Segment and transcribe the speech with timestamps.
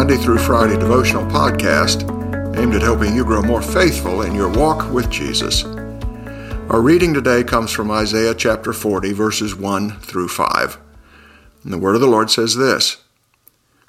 [0.00, 2.08] Monday through Friday devotional podcast
[2.56, 5.62] aimed at helping you grow more faithful in your walk with Jesus.
[6.70, 10.78] Our reading today comes from Isaiah chapter 40, verses 1 through 5.
[11.64, 13.04] And the word of the Lord says this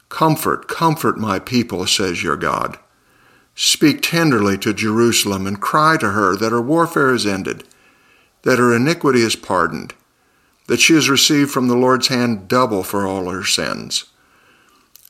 [0.09, 2.78] Comfort, comfort my people, says your God.
[3.55, 7.64] Speak tenderly to Jerusalem and cry to her that her warfare is ended,
[8.41, 9.94] that her iniquity is pardoned,
[10.67, 14.11] that she has received from the Lord's hand double for all her sins.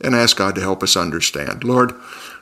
[0.00, 1.64] and ask God to help us understand.
[1.64, 1.92] Lord,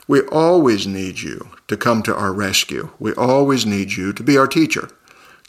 [0.07, 2.91] we always need you to come to our rescue.
[2.99, 4.89] We always need you to be our teacher,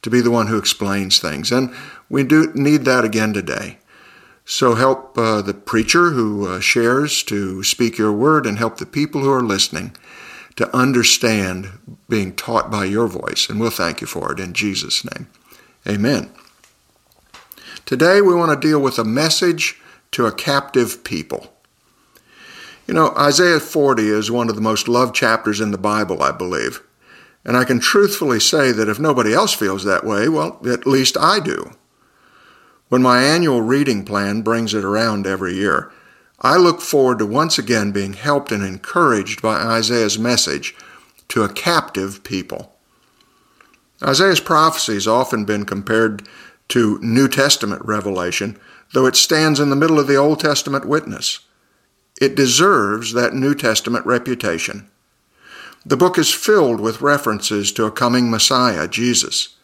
[0.02, 1.52] to be the one who explains things.
[1.52, 1.74] And
[2.10, 3.78] we do need that again today.
[4.44, 8.86] So help uh, the preacher who uh, shares to speak your word and help the
[8.86, 9.96] people who are listening
[10.56, 11.70] to understand
[12.10, 13.48] being taught by your voice.
[13.48, 15.28] And we'll thank you for it in Jesus' name.
[15.88, 16.32] Amen.
[17.86, 19.80] Today we want to deal with a message
[20.12, 21.54] to a captive people.
[22.90, 26.32] You know, Isaiah 40 is one of the most loved chapters in the Bible, I
[26.32, 26.82] believe.
[27.46, 31.16] And I can truthfully say that if nobody else feels that way, well, at least
[31.16, 31.70] I do.
[32.88, 35.92] When my annual reading plan brings it around every year,
[36.40, 40.76] I look forward to once again being helped and encouraged by Isaiah's message
[41.28, 42.74] to a captive people.
[44.02, 46.28] Isaiah's prophecy has often been compared
[46.70, 48.58] to New Testament revelation,
[48.94, 51.42] though it stands in the middle of the Old Testament witness.
[52.20, 54.90] It deserves that New Testament reputation.
[55.86, 59.56] The book is filled with references to a coming Messiah, Jesus,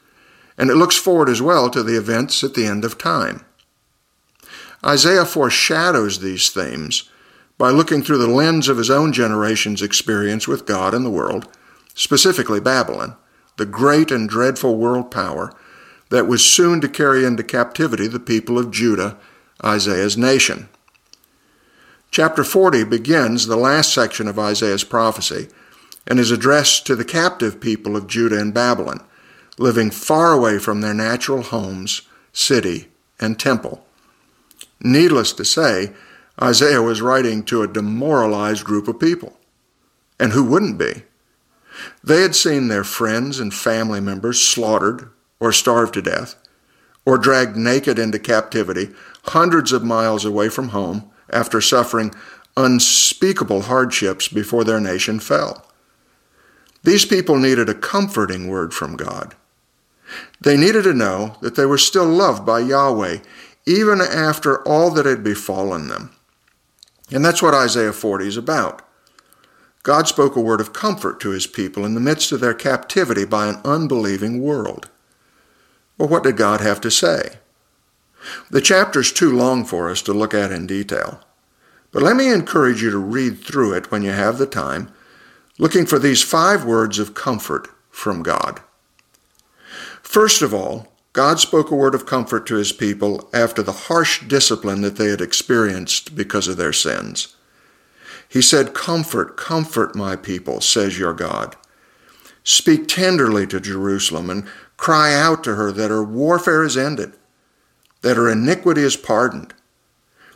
[0.58, 3.46] and it looks forward as well to the events at the end of time.
[4.86, 7.10] Isaiah foreshadows these themes
[7.58, 11.48] by looking through the lens of his own generation's experience with God and the world,
[11.94, 13.16] specifically Babylon,
[13.58, 15.52] the great and dreadful world power
[16.10, 19.18] that was soon to carry into captivity the people of Judah,
[19.64, 20.70] Isaiah's nation.
[22.16, 25.50] Chapter 40 begins the last section of Isaiah's prophecy
[26.08, 29.04] and is addressed to the captive people of Judah and Babylon,
[29.58, 32.88] living far away from their natural homes, city,
[33.20, 33.86] and temple.
[34.80, 35.92] Needless to say,
[36.42, 39.38] Isaiah was writing to a demoralized group of people.
[40.18, 41.04] And who wouldn't be?
[42.02, 45.10] They had seen their friends and family members slaughtered
[45.42, 46.36] or starved to death,
[47.06, 48.92] or dragged naked into captivity
[49.24, 52.14] hundreds of miles away from home after suffering
[52.58, 55.66] unspeakable hardships before their nation fell.
[56.84, 59.36] These people needed a comforting word from God.
[60.40, 63.18] They needed to know that they were still loved by Yahweh,
[63.66, 66.12] even after all that had befallen them.
[67.12, 68.82] And that's what Isaiah 40 is about.
[69.84, 73.26] God spoke a word of comfort to his people in the midst of their captivity
[73.26, 74.90] by an unbelieving world.
[75.98, 77.38] Well, what did God have to say?
[78.50, 81.22] The chapter's too long for us to look at in detail,
[81.92, 84.92] but let me encourage you to read through it when you have the time,
[85.58, 88.62] looking for these five words of comfort from God.
[90.02, 94.28] First of all, God spoke a word of comfort to his people after the harsh
[94.28, 97.36] discipline that they had experienced because of their sins.
[98.28, 101.56] He said, Comfort, comfort my people, says your God.
[102.44, 104.46] Speak tenderly to Jerusalem and
[104.78, 107.14] cry out to her that her warfare is ended
[108.06, 109.52] that her iniquity is pardoned,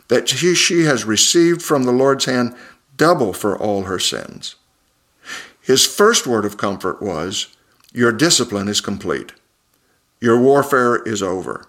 [0.08, 2.52] that she, she has received from the Lord's hand
[2.96, 4.56] double for all her sins.
[5.60, 7.56] His first word of comfort was,
[7.92, 9.34] Your discipline is complete.
[10.20, 11.68] Your warfare is over.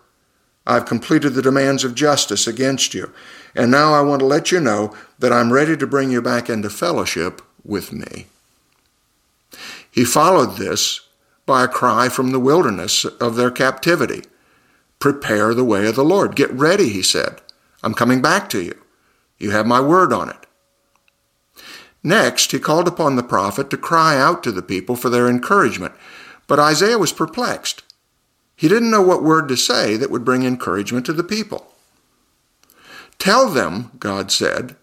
[0.65, 3.13] I've completed the demands of justice against you,
[3.53, 6.49] and now I want to let you know that I'm ready to bring you back
[6.49, 8.25] into fellowship with me.
[9.91, 11.01] He followed this
[11.45, 14.23] by a cry from the wilderness of their captivity
[15.01, 16.35] Prepare the way of the Lord.
[16.35, 17.41] Get ready, he said.
[17.83, 18.79] I'm coming back to you.
[19.39, 20.45] You have my word on it.
[22.03, 25.93] Next, he called upon the prophet to cry out to the people for their encouragement,
[26.47, 27.83] but Isaiah was perplexed.
[28.55, 31.73] He didn't know what word to say that would bring encouragement to the people.
[33.17, 34.75] Tell them, God said,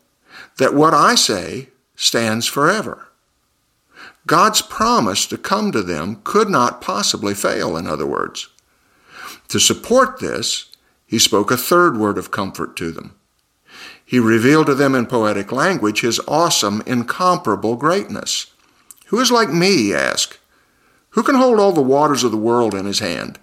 [0.58, 3.06] that what I say stands forever.
[4.26, 8.48] God's promise to come to them could not possibly fail, in other words.
[9.48, 10.66] To support this,
[11.06, 13.14] he spoke a third word of comfort to them.
[14.04, 18.52] He revealed to them in poetic language his awesome, incomparable greatness.
[19.06, 20.38] Who is like me, he asked?
[21.10, 23.38] Who can hold all the waters of the world in his hand?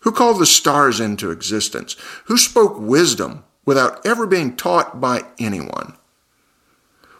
[0.00, 1.96] Who called the stars into existence?
[2.24, 5.94] Who spoke wisdom without ever being taught by anyone?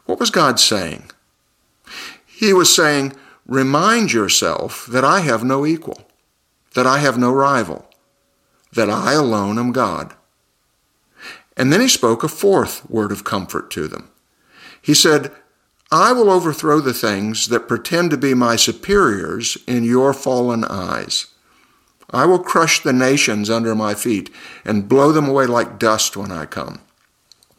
[0.06, 1.10] What was God saying?
[2.26, 3.14] He was saying,
[3.46, 6.02] Remind yourself that I have no equal,
[6.74, 7.88] that I have no rival,
[8.72, 10.14] that I alone am God.
[11.56, 14.10] And then he spoke a fourth word of comfort to them.
[14.80, 15.30] He said,
[15.90, 21.26] I will overthrow the things that pretend to be my superiors in your fallen eyes.
[22.10, 24.30] I will crush the nations under my feet
[24.64, 26.80] and blow them away like dust when I come.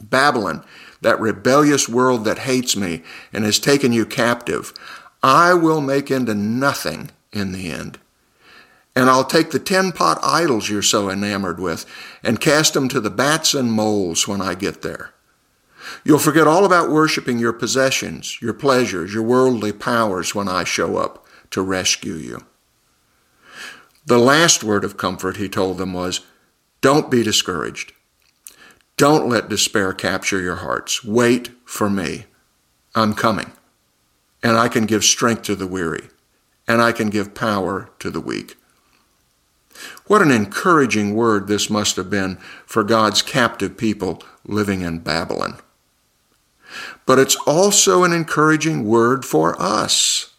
[0.01, 0.63] Babylon,
[1.01, 4.73] that rebellious world that hates me and has taken you captive,
[5.21, 7.99] I will make into nothing in the end.
[8.95, 11.85] And I'll take the tin pot idols you're so enamored with
[12.21, 15.13] and cast them to the bats and moles when I get there.
[16.03, 20.97] You'll forget all about worshiping your possessions, your pleasures, your worldly powers when I show
[20.97, 22.45] up to rescue you.
[24.05, 26.21] The last word of comfort he told them was,
[26.81, 27.93] Don't be discouraged.
[28.97, 31.03] Don't let despair capture your hearts.
[31.03, 32.25] Wait for me.
[32.95, 33.53] I'm coming.
[34.43, 36.09] And I can give strength to the weary,
[36.67, 38.57] and I can give power to the weak.
[40.07, 45.57] What an encouraging word this must have been for God's captive people living in Babylon.
[47.05, 50.33] But it's also an encouraging word for us.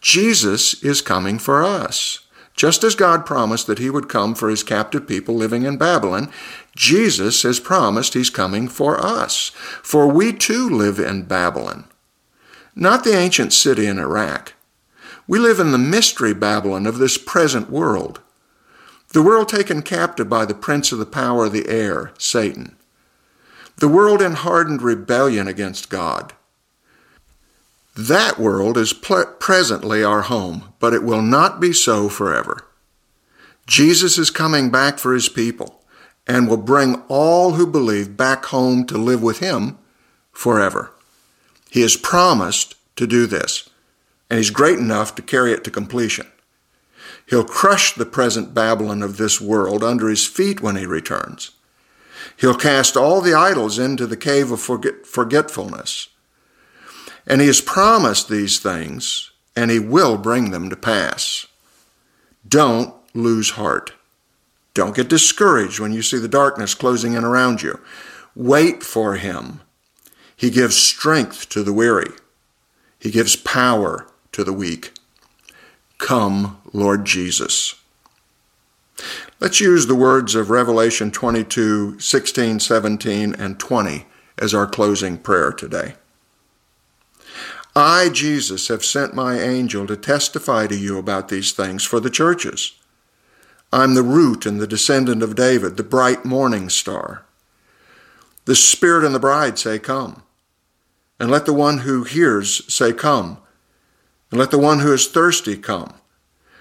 [0.00, 2.20] Jesus is coming for us.
[2.54, 6.30] Just as God promised that he would come for his captive people living in Babylon,
[6.76, 9.50] Jesus has promised he's coming for us.
[9.82, 11.84] For we too live in Babylon.
[12.74, 14.54] Not the ancient city in Iraq.
[15.26, 18.20] We live in the mystery Babylon of this present world.
[19.12, 22.76] The world taken captive by the prince of the power of the air, Satan.
[23.76, 26.32] The world in hardened rebellion against God.
[27.94, 32.66] That world is presently our home, but it will not be so forever.
[33.66, 35.84] Jesus is coming back for his people
[36.26, 39.76] and will bring all who believe back home to live with him
[40.32, 40.90] forever.
[41.70, 43.68] He has promised to do this,
[44.30, 46.31] and he's great enough to carry it to completion.
[47.26, 51.50] He'll crush the present Babylon of this world under his feet when he returns.
[52.36, 56.08] He'll cast all the idols into the cave of forget- forgetfulness.
[57.26, 61.46] And he has promised these things, and he will bring them to pass.
[62.46, 63.92] Don't lose heart.
[64.74, 67.78] Don't get discouraged when you see the darkness closing in around you.
[68.34, 69.60] Wait for him.
[70.34, 72.10] He gives strength to the weary.
[72.98, 74.92] He gives power to the weak.
[76.02, 77.76] Come, Lord Jesus.
[79.38, 84.06] Let's use the words of Revelation 22, 16, 17, and 20
[84.36, 85.94] as our closing prayer today.
[87.76, 92.10] I, Jesus, have sent my angel to testify to you about these things for the
[92.10, 92.72] churches.
[93.72, 97.24] I'm the root and the descendant of David, the bright morning star.
[98.46, 100.24] The Spirit and the bride say, Come.
[101.20, 103.38] And let the one who hears say, Come.
[104.32, 105.92] And let the one who is thirsty come.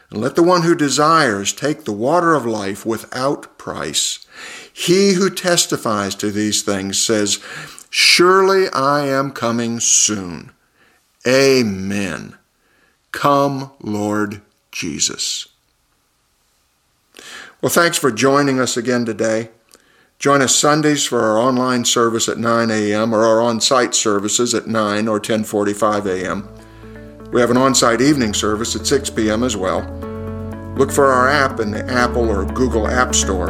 [0.09, 4.27] And let the one who desires take the water of life without price.
[4.73, 7.39] He who testifies to these things says,
[7.89, 10.51] Surely I am coming soon.
[11.25, 12.35] Amen.
[13.13, 14.41] Come, Lord
[14.73, 15.47] Jesus.
[17.61, 19.47] Well, thanks for joining us again today.
[20.19, 23.13] Join us Sundays for our online service at 9 a.m.
[23.13, 26.49] or our on-site services at 9 or 10:45 a.m.
[27.31, 29.43] We have an on site evening service at 6 p.m.
[29.43, 29.81] as well.
[30.75, 33.49] Look for our app in the Apple or Google App Store.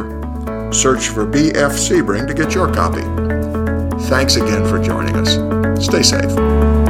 [0.72, 3.02] Search for BF Sebring to get your copy.
[4.08, 5.84] Thanks again for joining us.
[5.84, 6.81] Stay safe.